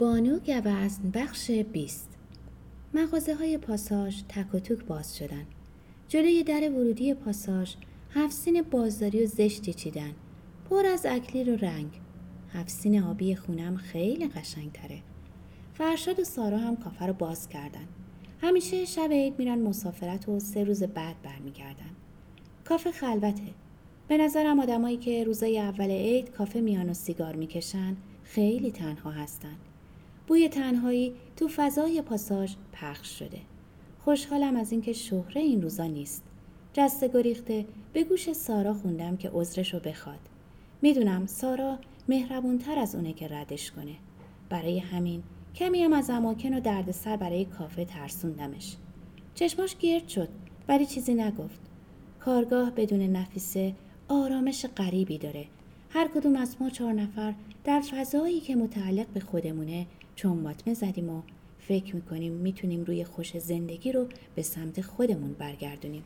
[0.00, 2.08] بانو گوزن بخش بیست.
[2.94, 5.46] مغازه های پاساژ تک و توک باز شدن.
[6.08, 7.74] جلوی در ورودی پاساژ
[8.10, 10.10] هفسین بازداری و زشتی چیدن.
[10.70, 12.00] پر از اکلیر و رنگ.
[12.52, 15.02] هفسین آبی خونم خیلی قشنگ تره
[15.74, 17.88] فرشاد و سارا هم کافه رو باز کردن.
[18.40, 21.90] همیشه شب عید میرن مسافرت و سه روز بعد برمیگردن.
[22.64, 23.54] کافه خلوته.
[24.08, 29.56] به نظرم آدمایی که روزای اول عید کافه میان و سیگار می‌کشن خیلی تنها هستن.
[30.30, 33.38] بوی تنهایی تو فضای پاساژ پخش شده.
[34.04, 36.22] خوشحالم از اینکه شهره این روزا نیست.
[36.72, 40.18] جسته گریخته به گوش سارا خوندم که عذرشو بخواد.
[40.82, 43.94] می‌دونم سارا مهربونتر از اونه که ردش کنه.
[44.48, 45.22] برای همین
[45.54, 48.76] کمی هم از اماکن و دردسر برای کافه ترسوندمش.
[49.34, 50.28] چشماش گرد شد
[50.68, 51.60] ولی چیزی نگفت.
[52.20, 53.74] کارگاه بدون نفیسه
[54.08, 55.46] آرامش غریبی داره.
[55.90, 59.86] هر کدوم از ما چهار نفر در فضایی که متعلق به خودمونه
[60.20, 61.22] چون ماتمه زدیم و
[61.58, 66.04] فکر می‌کنیم می‌تونیم روی خوش زندگی رو به سمت خودمون برگردونیم.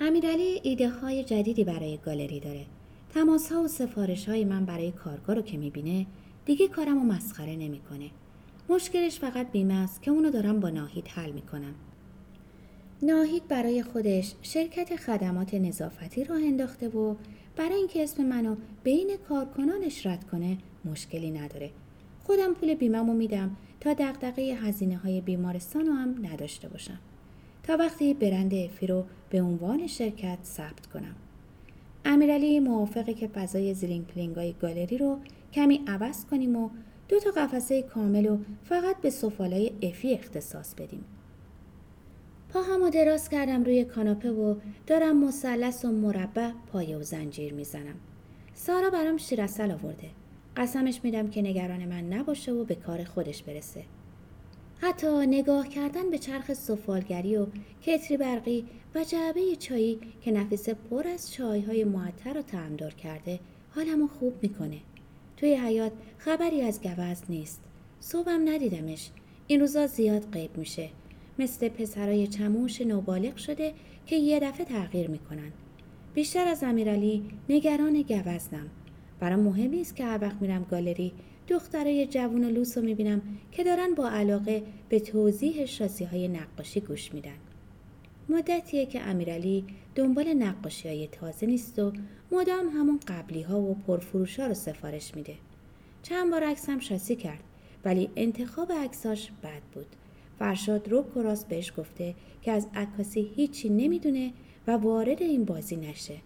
[0.00, 2.66] امیرعلی ایده های جدیدی برای گالری داره.
[3.14, 6.06] تماس ها و سفارش های من برای کارگاه رو که می‌بینه
[6.44, 8.10] دیگه کارم رو مسخره نمی‌کنه.
[8.68, 11.74] مشکلش فقط بیمه است که اونو دارم با ناهید حل می‌کنم.
[13.02, 17.14] ناهید برای خودش شرکت خدمات نظافتی راه انداخته و
[17.56, 21.70] برای اینکه اسم منو بین کارکنانش رد کنه مشکلی نداره
[22.30, 26.98] خودم پول بیممو میدم تا دغدغه هزینه های بیمارستان رو هم نداشته باشم.
[27.62, 31.14] تا وقتی برند افی رو به عنوان شرکت ثبت کنم.
[32.04, 35.18] امیرعلی موافقه که فضای زیلینگ پلینگای گالری رو
[35.52, 36.70] کمی عوض کنیم و
[37.08, 41.04] دو تا قفسه کامل و فقط به سفالای افی اختصاص بدیم.
[42.52, 44.54] پاهامو دراز کردم روی کاناپه و
[44.86, 47.96] دارم مثلث و مربع پایه و زنجیر می‌زنم.
[48.54, 50.19] سارا برام شیرسل آورده.
[50.56, 53.84] قسمش میدم که نگران من نباشه و به کار خودش برسه.
[54.80, 57.46] حتی نگاه کردن به چرخ سفالگری و
[57.82, 63.40] کتری برقی و جعبه چایی که نفیسه پر از چایهای معطر و تعمدار کرده
[63.74, 64.78] حالمو خوب می‌کنه.
[65.36, 67.60] توی حیات خبری از گوز نیست.
[68.00, 69.10] صبحم ندیدمش.
[69.46, 70.88] این روزا زیاد غیب میشه.
[71.38, 73.74] مثل پسرای چموش نوبالغ شده
[74.06, 75.52] که یه دفعه تغییر می‌کنن.
[76.14, 78.70] بیشتر از امیرعلی نگران گوزنم.
[79.20, 81.12] برام مهم نیست که هر وقت میرم گالری
[81.48, 83.22] دخترای جوون و لوس رو می‌بینم
[83.52, 87.36] که دارن با علاقه به توضیح شاسی های نقاشی گوش میدن.
[88.28, 89.64] مدتیه که امیرعلی
[89.94, 91.92] دنبال نقاشی های تازه نیست و
[92.32, 95.34] مدام همون قبلی ها و پرفروش ها رو سفارش میده.
[96.02, 97.44] چند بار عکسم شاسی کرد
[97.84, 99.86] ولی انتخاب عکساش بد بود.
[100.38, 104.32] فرشاد رو کراس بهش گفته که از عکاسی هیچی نمی‌دونه
[104.66, 106.16] و وارد این بازی نشه.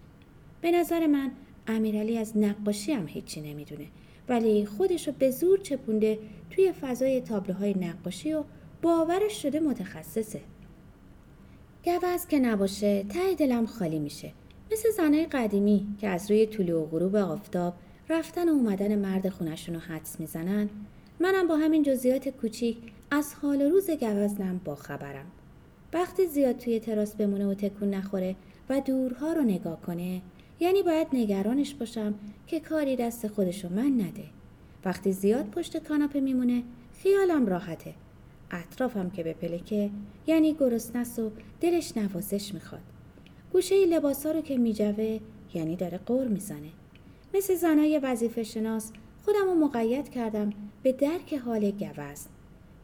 [0.61, 1.31] به نظر من
[1.67, 3.87] امیرعلی از نقاشی هم هیچی نمی‌دونه.
[4.29, 6.19] ولی خودشو به زور چپونده
[6.51, 8.45] توی فضای تابلوهای نقاشی و
[8.83, 10.41] باورش شده متخصصه.
[11.85, 14.33] گوز که نباشه ته دلم خالی میشه.
[14.73, 17.75] مثل زنای قدیمی که از روی طلوع و غروب آفتاب
[18.09, 20.69] رفتن و اومدن مرد خونشون رو حدس می‌زنن
[21.21, 22.79] منم با همین جزئیات کوچیک
[23.11, 25.27] از حال و روز گوزنم با خبرم.
[25.93, 28.37] وقتی زیاد توی تراس بمونه و تکون نخوره
[28.69, 30.21] و دورها رو نگاه کنه
[30.61, 32.15] یعنی باید نگرانش باشم
[32.47, 34.25] که کاری دست خودشو من نده.
[34.85, 36.63] وقتی زیاد پشت کاناپه میمونه
[37.03, 37.95] خیالم راحته.
[38.51, 39.91] اطرافم که به پلکه
[40.27, 42.83] یعنی گرسنس و دلش نوازش می‌خواد.
[43.53, 45.21] گوشه لباسا رو که میجوه
[45.55, 46.71] یعنی داره قور می‌زنه.
[47.35, 48.93] مثل زنای وظیفه شناس
[49.25, 50.51] خودم رو مقید کردم
[50.83, 52.15] به درک حال گوزن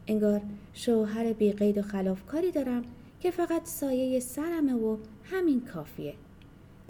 [0.07, 0.41] انگار
[0.73, 2.81] شوهر بیقید و خلافکاری دارم
[3.19, 6.13] که فقط سایه سرمه و همین کافیه.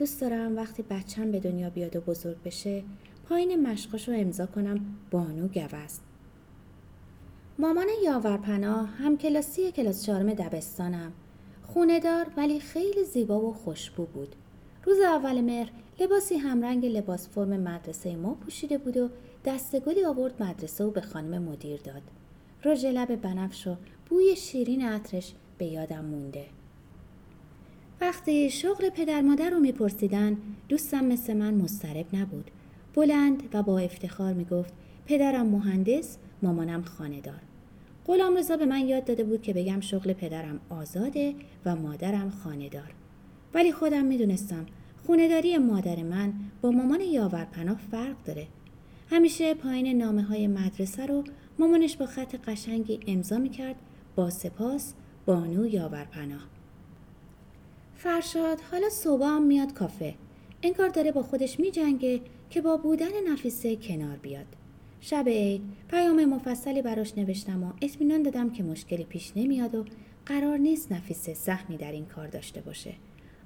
[0.02, 2.84] دوست دارم وقتی بچم به دنیا بیاد و بزرگ بشه
[3.30, 6.00] پایین مشقاش رو امضا کنم بانو گوز
[7.60, 11.12] مامان یاورپناه هم کلاسی کلاس چهارم دبستانم.
[11.64, 14.36] خونه دار ولی خیلی زیبا و خوشبو بود.
[14.86, 19.10] روز اول مهر لباسی همرنگ لباس فرم مدرسه ما پوشیده بود و
[19.46, 22.02] دستگلی آورد مدرسه و به خانم مدیر داد.
[22.66, 23.76] رژ لب بنفش و
[24.10, 26.46] بوی شیرین عطرش به یادم مونده.
[28.02, 30.38] وقتی شغل پدر مادر رو میپرسیدن
[30.70, 32.52] دوستم مثل من مسترب نبود.
[32.94, 34.74] بلند و با افتخار می‌گفت
[35.06, 37.42] پدرم مهندس مامانم خانهدار.
[38.06, 42.94] غلام رضا به من یاد داده بود که بگم شغل پدرم آزاده و مادرم خانهدار.
[43.54, 44.66] ولی خودم می‌دونستم
[45.06, 48.48] خونداری مادر من با مامان یاورپناه فرق داره.
[49.10, 51.24] همیشه پایین نامه های مدرسه رو
[51.60, 53.76] مامانش با خط قشنگی امضا می‌کرد
[54.16, 54.94] با سپاس
[55.26, 56.48] بانو یاورپناه
[58.04, 60.14] فرشاد حالا صبح هم میاد کافه.
[60.64, 64.46] انگار داره با خودش میجنگه که با بودن نفیسه کنار بیاد.
[65.02, 69.86] شب عید پیام مفصلی براش نوشتم و اطمینان دادم که مشکلی پیش نمیاد و
[70.26, 72.94] قرار نیست نفیسه سهمی در این کار داشته باشه.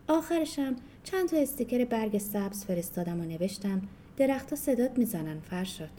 [0.07, 3.81] آخرشم چند تا استیکر برگ سبز فرستادم و نوشتم
[4.17, 5.89] درختها صدات می‌زنن فرشاد.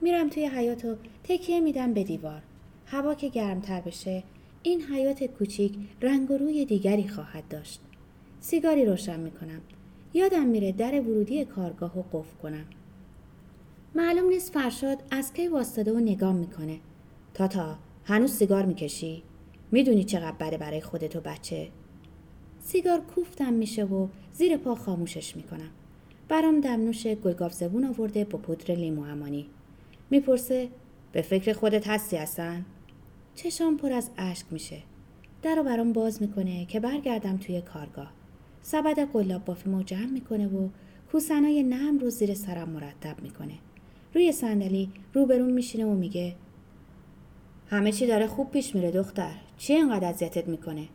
[0.00, 2.42] میرم توی حیات و تکیه میدم به دیوار.
[2.86, 4.22] هوا که گرمتر بشه
[4.66, 7.80] این حیات کوچیک رنگ و روی دیگری خواهد داشت.
[8.40, 9.60] سیگاری روشن می‌کنم.
[10.14, 12.64] یادم میره در ورودی کارگاه و قفل کنم.
[13.94, 16.78] معلوم نیست فرشاد از کی واسطه و نگام می‌کنه.
[17.34, 19.22] تاتا هنوز سیگار می‌کشی؟
[19.72, 21.68] می‌دونی چقدر بده برای خودت و بچه.
[22.60, 25.70] سیگار کوفتم میشه و زیر پا خاموشش می‌کنم.
[26.28, 29.46] برام دمنوش گلگاف زبون آورده با پودر لیمو امانی.
[30.10, 30.68] می‌پرسه
[31.12, 32.64] به فکر خودت هستی هستن؟
[33.36, 34.82] چشام پر از اشک میشه.
[35.42, 38.12] در رو برام باز می‌کنه که برگردم توی کارگاه.
[38.62, 40.68] سبد قلاب بافیمو جمع می‌کنه و
[41.12, 43.54] کوسنای نرم رو زیر سرم مرتب می‌کنه.
[44.14, 46.34] روی صندلی روبرون میشینه و میگه
[47.70, 49.34] همه چی داره خوب پیش میره دختر.
[49.58, 50.88] چی اینقدر اذیتت می‌کنه؟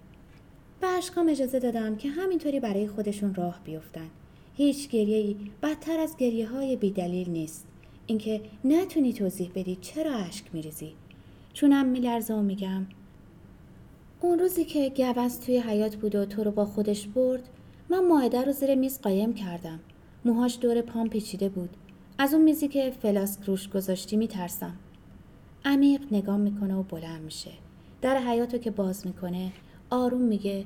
[0.81, 4.09] به اشکام اجازه دادم که همینطوری برای خودشون راه بیفتن.
[4.55, 7.67] هیچ گریه ای بدتر از گریه های بیدلیل نیست.
[8.07, 10.93] اینکه نتونی توضیح بدی چرا اشک میریزی.
[11.53, 12.86] چونم میلرزه و میگم.
[14.21, 17.50] اون روزی که گوز توی حیات بود و تو رو با خودش برد
[17.89, 19.80] من ماهده رو زیر میز قایم کردم.
[20.25, 21.69] موهاش دور پام پیچیده بود.
[22.18, 24.75] از اون میزی که فلاسک روش گذاشتی میترسم.
[25.65, 27.51] عمیق نگاه می‌کنه و بلند میشه.
[28.01, 29.51] در حیاتو که باز می‌کنه
[29.89, 30.65] آروم میگه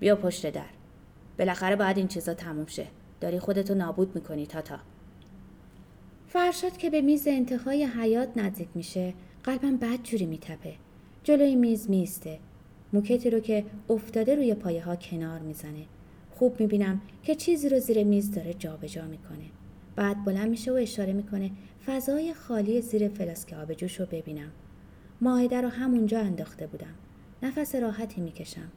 [0.00, 0.62] بیا پشت در.
[1.38, 2.86] بالاخره باید این چیزا تموم شه.
[3.20, 4.78] داری خودتو نابود می‌کنی تاتا
[6.28, 9.14] فرشاد که به میز انتهای حیات نزدیک میشه
[9.46, 10.74] قلبم بد جوری میتپه.
[11.24, 12.38] جلوی میز میسته
[12.92, 15.84] موکتی رو که افتاده روی پایه ها کنار می‌زنه.
[16.30, 19.44] خوب می‌بینم که چیزی رو زیر میز داره جابجا جا می‌کنه.
[19.96, 21.50] بعد بلند میشه و اشاره می‌کنه
[21.86, 24.50] فضای خالی زیر فلاسک آب جوش رو ببینم.
[25.20, 26.94] ماهده رو همونجا انداخته بودم.
[27.42, 28.72] نفس راحتی می‌کشم.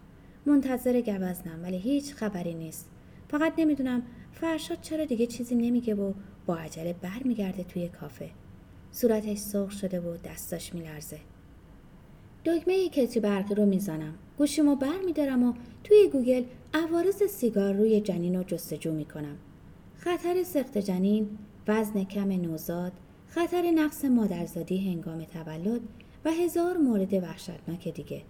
[0.45, 2.89] منتظر گوزنم ولی هیچ خبری نیست.
[3.27, 6.13] فقط نمی‌دونم فرشاد چرا دیگه چیزی نمیگه و
[6.45, 8.30] با عجله برمیگرده توی کافه.
[8.91, 11.19] صورتش سرخ شده و دستاش میلرزه.
[12.45, 14.13] دکمه کتری برقی رو می‌زنم.
[14.38, 15.53] گوشیمو بر میدارم و
[15.83, 16.44] توی گوگل
[16.74, 19.38] عوارض سیگار روی جنین رو جستجو می‌کنم.
[19.95, 21.38] خطر سخت جنین
[21.68, 22.91] وزن کم نوزاد
[23.27, 25.81] خطر نقص مادرزادی هنگام تولد
[26.25, 28.21] و هزار مورد وحشتناک دیگه.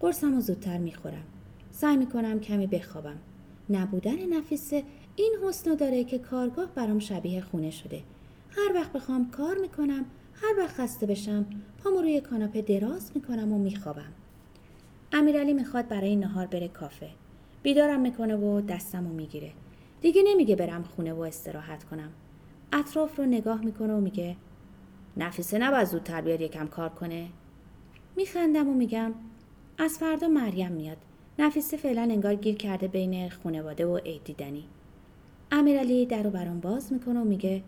[0.00, 1.24] قرصم رو زودتر می‌خورم.
[1.70, 3.18] سعی می‌کنم کمی بخوابم.
[3.70, 4.82] نبودن نفیسه
[5.16, 8.02] این حسن داره که کارگاه برام شبیه خونه شده.
[8.56, 10.04] هر وقت بخوام کار می‌کنم
[10.34, 11.46] هر وقت خسته بشم
[11.84, 14.12] پامو روی کاناپه دراز می‌کنم و میخوابم.
[15.12, 17.08] امیرعلی می‌خواد برای نهار بره کافه.
[17.62, 19.52] بیدارم می‌کنه و دستم می‌گیره.
[20.00, 22.10] دیگه نمیگه برم خونه و استراحت کنم.
[22.72, 24.36] اطراف رو نگاه می‌کنه و میگه
[25.16, 27.28] نفیسه نباید زودتر بیاد یکم کار کنه.
[28.16, 29.14] میخندم و میگم
[29.78, 30.96] از فردا مریم میاد.
[31.38, 34.64] نفیسه فعلا انگار گیر کرده بین خونواده و عید دیدنی.
[35.50, 37.62] امیرعلی در رو برام باز می‌کنه و میگه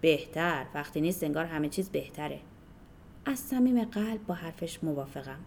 [0.00, 0.66] بهتر.
[0.74, 2.40] وقتی نیست انگار همه چیز بهتره.
[3.24, 5.38] از صمیم قلب با حرفش موافقم.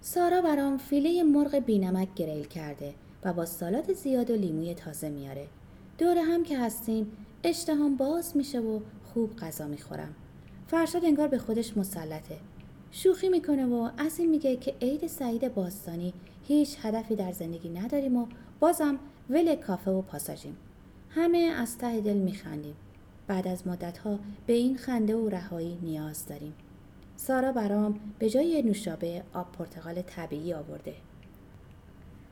[0.00, 2.94] سارا برام فیله مرغ بینمک گریل کرده
[3.24, 5.48] و با سالاد زیاد و لیموی تازه میاره.
[5.98, 7.12] دور هم که هستیم
[7.44, 10.14] اشتهام باز میشه و خوب غذا می‌خورم.
[10.66, 12.38] فرشاد انگار به خودش مسلطه.
[12.90, 16.14] شوخی می‌کنه و از این میگه که عید سعید باستانی
[16.48, 18.26] هیچ هدفی در زندگی نداریم و
[18.60, 18.98] بازم
[19.30, 20.56] ول کافه و پاساژیم.
[21.10, 22.74] همه از ته دل میخندیم.
[23.26, 26.54] بعد از مدتها به این خنده و رهایی نیاز داریم.
[27.16, 30.94] سارا برام به جای نوشابه آب پرتقال طبیعی آورده.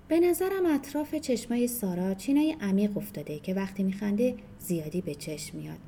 [0.09, 5.79] به نظرم اطراف چشمای سارا چینای عمیق افتاده که وقتی میخنده زیادی به چشم میاد.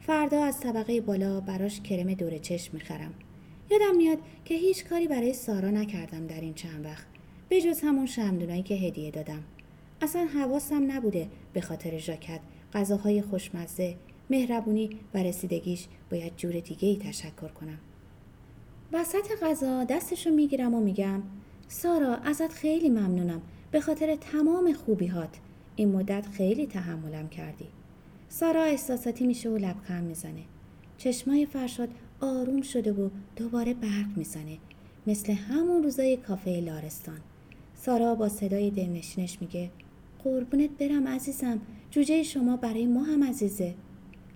[0.00, 3.14] فردا از طبقه بالا براش کرم دور چشم می‌خرم.
[3.70, 7.06] یادم میاد که هیچ کاری برای سارا نکردم در این چند وقت
[7.48, 9.42] به جز همون شمدونایی که هدیه دادم.
[10.02, 12.40] اصلا حواسم نبوده به خاطر ژاکت
[12.74, 13.96] غذاهای خوشمزه
[14.30, 17.78] مهربونی و رسیدگیش باید جور دیگه ای تشکر کنم.
[18.92, 21.22] وسط غذا دستشو می‌گیرم و میگم
[21.68, 23.42] سارا ازت خیلی ممنونم.
[23.70, 25.36] به خاطر تمام خوبیهات
[25.76, 27.66] این مدت خیلی تحملم کردی.
[28.28, 30.42] سارا احساساتی میشه و لبخند می‌زنه.
[30.98, 31.88] چشمای فرشاد
[32.20, 34.58] آروم شده و دوباره برق می‌زنه
[35.06, 37.20] مثل همون روزای کافه لارستان.
[37.74, 39.70] سارا با صدای دلنشینش میگه
[40.24, 41.60] قربونت برم عزیزم.
[41.90, 43.74] جوجه شما برای ما هم عزیزه.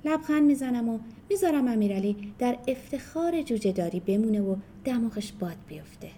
[0.05, 0.99] لبخند می‌زنم و
[1.31, 6.11] می‌ذارم امیرعلی در افتخار جوجه داری بمونه و دماغش باد بیفته.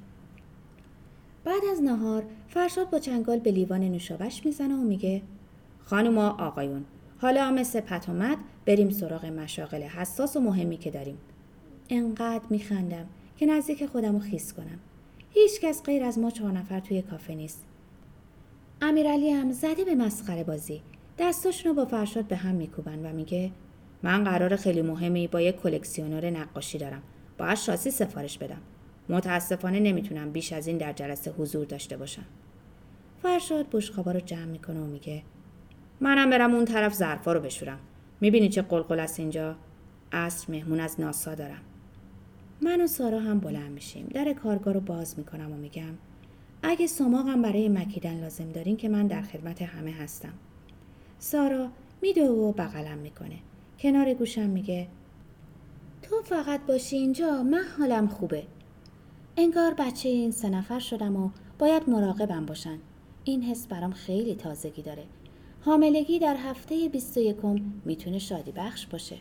[1.45, 5.23] بعد از نهار فرشاد با چنگال به لیوان نوشابش می‌زنه و میگه
[5.85, 6.85] خانوما آقایون
[7.19, 11.19] حالا مثل پت اومد بریم سراغ مشاغل حساس و مهمی که داریم.
[11.91, 14.79] انقدر میخندم که نزدیک خودم رو خیس کنم.
[15.31, 17.65] هیچ کس غیر از ما چهار نفر توی کافه نیست.
[18.83, 20.83] امیرعلی هم زده به مسخره بازی.
[21.19, 23.51] دستاشونو با فرشاد به هم میکوبن و میگه
[24.07, 27.03] من قرار خیلی مهمی با یک کلکسیونر نقاشی دارم.
[27.39, 28.61] باید شاسی سفارش بدم.
[29.09, 32.25] متاسفانه نمی‌تونم بیش از این در جلسه حضور داشته باشم.
[33.23, 35.23] فرشاد بشخابا رو جمع می‌کنه و میگه
[36.01, 37.79] منم برم اون طرف ظرفا رو بشورم.
[38.21, 39.57] می‌بینی چه قلقل است اینجا؟
[40.13, 41.63] عصر مهمون از ناسا دارم.
[42.63, 44.07] من و سارا هم بلند میشیم.
[44.15, 45.95] در کارگاه رو باز می‌کنم و میگم
[46.63, 50.33] اگه سماقم برای مکیدن لازم دارین که من در خدمت همه هستم.
[51.19, 51.69] سارا
[52.03, 53.37] میدو و بغلم می‌کنه.
[53.87, 54.89] کنار گوشم میگه
[56.03, 58.43] تو فقط باشی اینجا من حالم خوبه.
[59.37, 62.79] انگار بچه این سه نفر شدم و باید مراقبم باشن.
[63.25, 65.05] این حس برام خیلی تازگی داره.
[65.61, 67.37] حاملگی در هفته 21
[67.85, 69.17] می‌تونه شادی بخش باشه.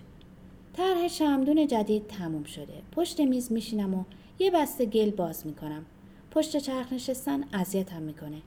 [0.74, 2.82] طرح شمدون جدید تموم شده.
[2.92, 4.04] پشت میز میشینم و
[4.40, 5.86] یه بسته گل باز می‌کنم.
[6.32, 8.42] پشت چرخ نشستن اذیتم می‌کنه.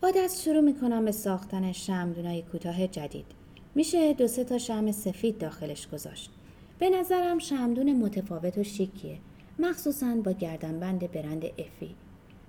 [0.00, 3.41] با دست شروع می‌کنم به ساختن شمدونای کوتاه جدید.
[3.74, 6.30] میشه دو سه تا شم سفید داخلش گذاشت.
[6.78, 9.18] به نظرم شمدون متفاوت و شیکیه.
[9.58, 11.94] مخصوصا با گردنبند برند افی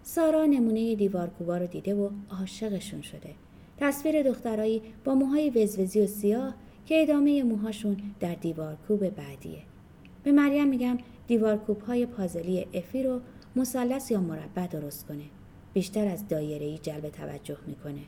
[0.03, 3.29] سارا نمونه دیوارکوبا رو دیده و عاشقشون شده.
[3.77, 6.53] تصویر دخترایی با موهای وزوزی و سیاه
[6.85, 9.61] که ادامه موهاشون در دیوارکوب بعدیه.
[10.23, 13.21] به مریم میگم دیوارکوب های پازلی افی رو
[13.55, 15.23] مثلث یا مربع درست کنه.
[15.73, 18.01] بیشتر از دایره جلب توجه می‌کنه.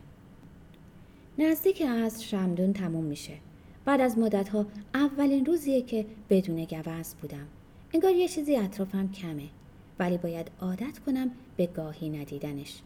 [1.39, 3.33] نزدیک از شمدون تموم میشه.
[3.85, 7.47] بعد از مدت ها اولین روزیه که بدون گوز بودم.
[7.93, 9.47] انگار یه چیزی اطرافم کمه.
[9.99, 12.81] ولی باید عادت کنم به گاهی ندیدنش.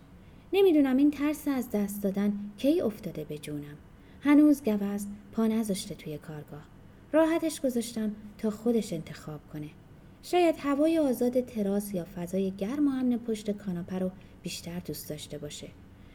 [0.53, 3.77] نمی‌دونم این ترس از دست دادن کی افتاده به جونم.
[4.21, 6.63] هنوز گوز پا نذاشته توی کارگاه.
[7.11, 9.69] راحتش گذاشتم تا خودش انتخاب کنه.
[10.23, 14.11] شاید هوای آزاد تراس یا فضای گرم و امن پشت کاناپه رو
[14.43, 15.67] بیشتر دوست داشته باشه.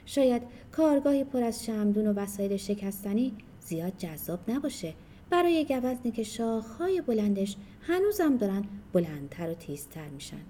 [0.07, 0.43] شاید
[0.73, 4.95] کارگاهی پر از شمدون و وسایل شکستنی زیاد جذاب نباشه.
[5.31, 10.41] برای گوزنی که شاخهای بلندش هنوزم دارن بلندتر و تیزتر میشن.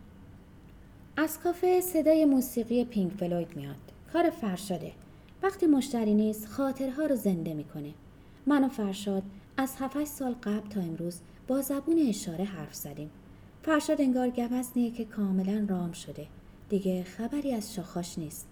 [1.17, 3.77] از کافه صدای موسیقی پینک فلوید میاد.
[4.13, 4.93] کار فرشاده.
[5.43, 7.95] وقتی مشتری نیست خاطرها رو زنده می‌کنه.
[8.47, 9.23] من و فرشاد
[9.57, 13.11] از 7 سال قبل تا امروز با زبون اشاره حرف زدیم.
[13.63, 16.27] فرشاد انگار گوزنیه که کاملا رام شده.
[16.69, 18.47] دیگه خبری از شاخاش نیست.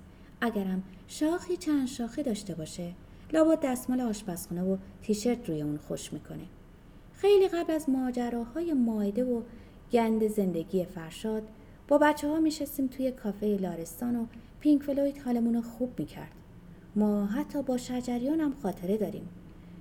[0.45, 2.93] اگرم شاخی چند شاخه داشته باشه
[3.33, 6.45] لابد دستمال آشپزخونه و تیشرت روی اون خوش می‌کنه.
[7.13, 9.43] خیلی قبل از ماجراهای مایده و
[9.93, 11.43] گند زندگی فرشاد
[11.89, 14.27] با بچه ها میشستیم توی کافه لارستان و
[14.61, 16.33] پینک فلوید حالمون رو خوب می‌کرد.
[16.97, 19.29] ما حتی با شجریان هم خاطره داریم.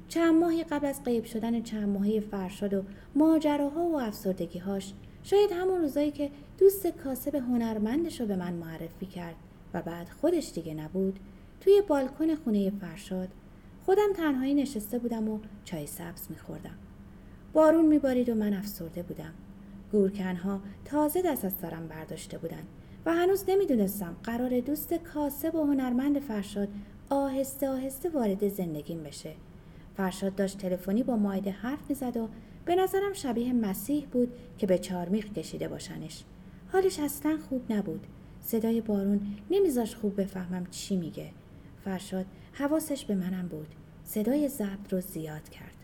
[0.08, 2.84] چند ماهی قبل از قیب شدن چند ماهی فرشاد و
[3.16, 9.36] ماجراها و افسردگیهاش شاید همون روزایی که دوست کاسب هنرمندش رو به من معرفی کرد.
[9.74, 11.20] و بعد خودش دیگه نبود
[11.62, 13.30] توی بالکن خونه فرشاد
[13.86, 16.76] خودم تنهایی نشسته بودم و چای سبز میخوردم.
[17.54, 19.34] بارون میبارید و من افسرده بودم.
[19.92, 22.64] گورکنها تازه دست از سرم برداشته بودن
[23.06, 26.68] و هنوز نمی‌دونستم قرار دوست کاسب و هنرمند فرشاد
[27.10, 29.34] آهسته آهسته وارد زندگیم بشه.
[29.98, 32.28] فرشاد داشت تلفنی با مایده حرف می‌زد و
[32.66, 36.24] به نظرم شبیه مسیح بود که به چارمیخ کشیده باشنش.
[36.72, 38.08] حالش اصلا خوب نبود.
[38.42, 39.22] صدای بارون
[39.52, 41.30] نمیذاش خوب بفهمم چی میگه.
[41.86, 43.68] فرشاد حواسش به منم بود.
[44.04, 45.76] صدای ضبط رو زیاد کرد.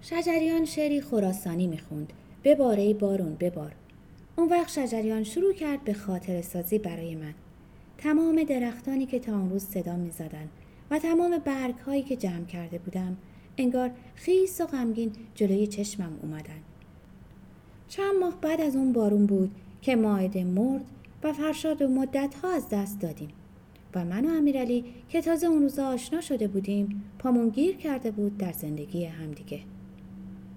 [0.00, 2.12] شجریان شعری خراسانی می‌خوند.
[2.44, 3.72] بباره بارون ببار.
[4.36, 7.34] اون وقت شجریان شروع کرد به خاطر سازی برای من.
[7.98, 10.48] تمام درختانی که تا اون روز صدا می زدن
[10.90, 13.16] و تمام برگ هایی که جمع کرده بودم
[13.56, 16.60] انگار خیس و غمگین جلوی چشمم اومدن.
[17.88, 19.50] چند ماه بعد از اون بارون بود
[19.82, 20.84] که ماعده مرد
[21.22, 23.28] و فرشاد و مدت ها از دست دادیم.
[23.94, 28.38] و من و امیرعلی که تازه اون روزا آشنا شده بودیم پامون گیر کرده بود
[28.38, 29.60] در زندگی همدیگه.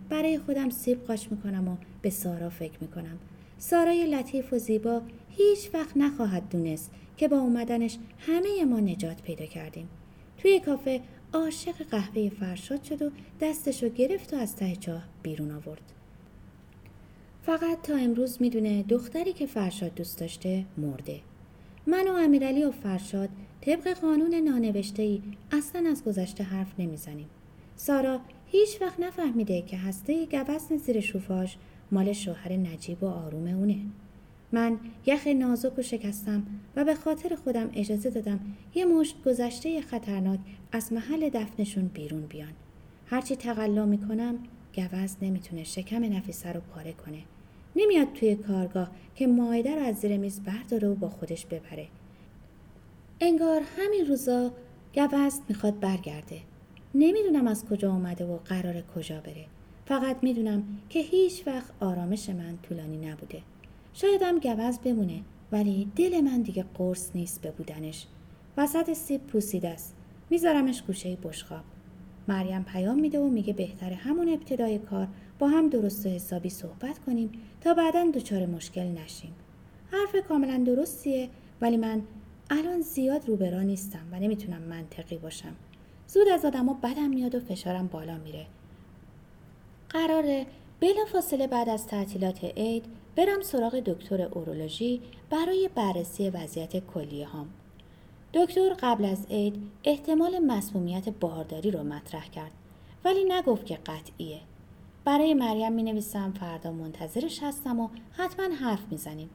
[0.09, 3.17] برای خودم سیب قاش می‌کنم و به سارا فکر می‌کنم.
[3.57, 9.45] سارای لطیف و زیبا هیچ وقت نخواهد دونست که با اومدنش همه ما نجات پیدا
[9.45, 9.89] کردیم.
[10.37, 11.01] توی کافه
[11.33, 13.09] عاشق قهوه فرشاد شد و
[13.41, 15.93] دستشو گرفت و از ته چاه بیرون آورد.
[17.45, 21.19] فقط تا امروز می‌دونه دختری که فرشاد دوست داشته مرده
[21.87, 23.29] من و امیرعلی و فرشاد
[23.61, 25.21] طبق قانون نانوشته ای
[25.51, 27.29] اصلا از گذشته حرف نمی‌زنیم
[27.75, 31.57] سارا هیچ وقت نفهمیده که هسته گوزن زیر شوفاش
[31.91, 33.79] مال شوهر نجیب و آروم اونه
[34.51, 36.43] من یخ نازک و شکستم
[36.75, 38.39] و به خاطر خودم اجازه دادم
[38.75, 40.39] یه مشت گذشته خطرناک
[40.71, 42.53] از محل دفنشون بیرون بیان.
[43.05, 44.35] هرچی تقلا می‌کنم
[44.75, 47.23] گوز نمی‌تونه شکم نفیسه رو پاره کنه.
[47.75, 51.87] نمیاد توی کارگاه که مایده رو از زیر میز برداره و با خودش ببره.
[53.19, 54.51] انگار همین روزا
[54.95, 56.41] گوزن می‌خواد برگرده.
[56.95, 59.45] نمی‌دونم از کجا اومده و قرار کجا بره.
[59.85, 63.41] فقط می‌دونم که هیچ وقت آرامش من طولانی نبوده.
[63.93, 68.07] شایدم گوز بمونه ولی دل من دیگه قرص نیست به بودنش.
[68.57, 69.95] وسط سیب پوسیده است.
[70.29, 71.63] میذارمش گوشه بشخاب.
[72.27, 75.07] مریم پیام میده و میگه بهتره همون ابتدای کار
[75.39, 79.35] با هم درست و حسابی صحبت کنیم تا بعدا دچار مشکل نشیم.
[79.91, 81.29] حرف کاملا درستیه
[81.61, 82.01] ولی من
[82.49, 85.55] الان زیاد روبرا نیستم و نمی‌تونم منطقی باشم.
[86.07, 88.45] زود از آدما بدم میاد و فشارم بالا میره.
[89.89, 90.45] قراره
[90.79, 92.85] بلا فاصله بعد از تعطیلات عید
[93.15, 97.49] برم سراغ دکتر اورولوژی برای بررسی وضعیت کلیه هام.
[98.33, 102.51] دکتر قبل از عید احتمال مسمومیت بارداری رو مطرح کرد
[103.05, 104.39] ولی نگفت که قطعیه.
[105.05, 109.29] برای مریم می نویسم فردا منتظرش هستم و حتما حرف می‌زنیم.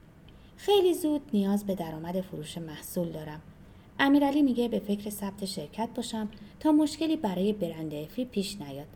[0.57, 3.41] خیلی زود نیاز به درآمد فروش محصول دارم.
[3.99, 6.29] امیرعلی میگه به فکر ثبت شرکت باشم
[6.61, 8.87] تا مشکلی برای برند افی پیش نیاد.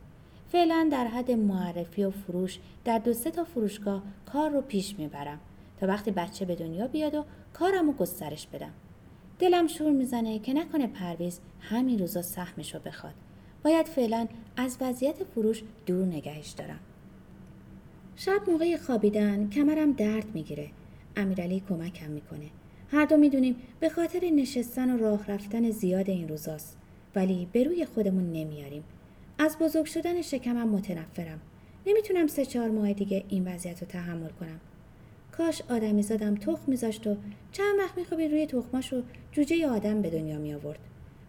[0.53, 4.03] فعلا در حد معرفی و فروش در دو سه تا فروشگاه
[4.33, 5.39] کار رو پیش می‌برم
[5.81, 8.73] تا وقتی بچه به دنیا بیاد و کارم رو گسترش بدم.
[9.39, 13.15] دلم شور می‌زنه که نکنه پرویز همین روزا سهمش رو بخواد.
[13.65, 14.27] باید فعلا
[14.57, 16.81] از وضعیت فروش دور نگهش دارم.
[18.17, 20.69] شب موقع خوابیدن کمرم درد می‌گیره.
[21.17, 22.47] امیرعلی کمکم می‌کنه.
[22.91, 26.79] هر دو می‌دونیم به خاطر نشستن و راه رفتن زیاد این روزاست.
[27.15, 28.85] ولی به روی خودمون نمیاریم.
[29.39, 31.41] از بزرگ شدن شکمم متنفرم.
[31.87, 34.61] نمی‌تونم سه چهار ماه دیگه این وضعیت رو تحمل کنم.
[35.33, 37.17] کاش آدمی زادم تخم میذاشت و
[37.53, 39.03] چند وقت میخوابید روی تخماش و
[39.33, 40.79] جوجه آدم به دنیا می آورد.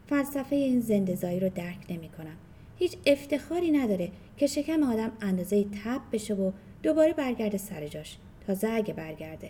[0.07, 2.35] فلسفه این زندزایی رو درک نمی کنم.
[2.77, 6.51] هیچ افتخاری نداره که شکم آدم اندازه تب بشه و
[6.83, 8.17] دوباره برگرده سر جاش.
[8.47, 9.49] تازه اگه برگرده.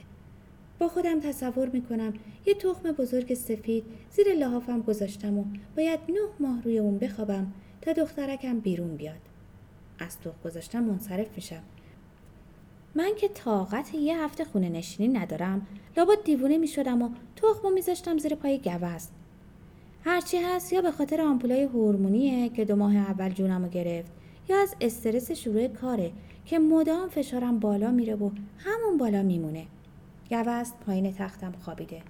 [0.79, 2.13] با خودم تصور می‌کنم
[2.45, 5.45] یه تخم بزرگ سفید زیر لحافم گذاشتم و
[5.77, 9.19] باید نه ماه روی اون بخوابم تا دخترکم بیرون بیاد.
[9.99, 11.63] از تخم گذاشتم منصرف میشم.
[12.95, 18.17] من که طاقت یه هفته خونه نشینی ندارم لابد دیوونه می شدم و تخمو میذاشتم
[18.17, 19.07] زیر پای گوز
[20.05, 24.11] هرچی هست یا به خاطر آمپولای هورمونیه که دو ماه اول جونمو گرفت
[24.49, 26.11] یا از استرس شروع کاره
[26.45, 29.65] که مدام فشارم بالا میره و همون بالا میمونه.
[30.29, 32.01] گوز پایین تختم خوابیده.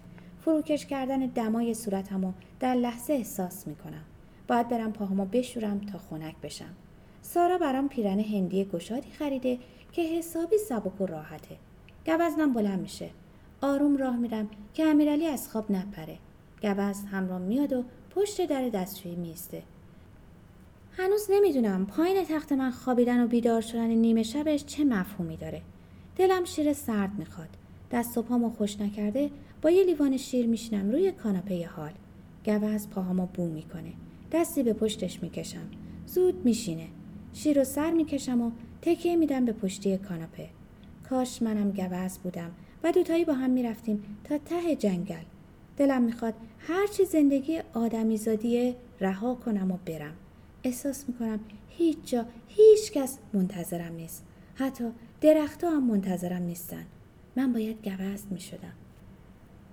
[0.41, 4.03] فروکش کردن دمای صورتمو در لحظه احساس می‌کنم.
[4.47, 6.73] باید برم پاهامو بشورم تا خنک بشم.
[7.21, 9.57] سارا برام پیرن هندی گشادی خریده
[9.91, 11.55] که حسابی سبک و راحته.
[12.05, 13.09] گوزنم بلند میشه.
[13.61, 16.17] آروم راه میرم که امیرعلی از خواب نپره.
[16.63, 17.83] گوزن همراه میاد و
[18.15, 19.63] پشت در دستشویی میسته
[20.97, 25.61] هنوز نمی‌دونم پایین تخت من خوابیدن و بیدار شدن نیمه شبش چه مفهومی داره.
[26.15, 27.49] دلم شیر سرد می‌خواد.
[27.91, 29.29] دست و پامو خوش نکرده
[29.61, 31.91] با یه لیوان شیر میشینم روی کاناپه حال.
[32.45, 33.93] گوز پاهامو بو می‌کنه.
[34.31, 35.69] دستی به پشتش می‌کشم.
[36.05, 36.87] زود میشینه.
[37.33, 40.49] شیر و سر می‌کشم و تکیه میدم به پشتی کاناپه.
[41.09, 42.51] کاش منم گوز بودم
[42.83, 45.23] و دوتایی با هم می‌رفتیم تا ته جنگل.
[45.77, 50.13] دلم می‌خواد هرچی زندگی آدمیزادیه رها کنم و برم.
[50.63, 54.25] احساس می‌کنم هیچ جا هیچ کس منتظرم نیست.
[54.55, 54.83] حتی
[55.21, 56.85] درختها هم منتظرم نیستن.
[57.35, 58.73] من باید گوزن می‌شدم.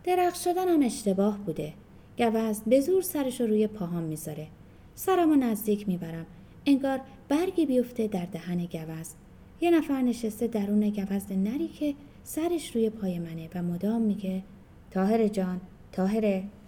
[0.05, 1.73] درخت شدنم اشتباه بوده.
[2.19, 4.47] گوزن به زور سرش رو روی پاهام می‌ذاره.
[4.95, 6.27] سرمو نزدیک می‌برم.
[6.67, 9.15] انگار برگی بیفته در دهن گوز
[9.61, 14.43] یه نفر نشسته درون گوز نری که سرش روی پای منه و مدام میگه
[14.91, 15.61] تاهر جان
[15.93, 16.60] 头黑的。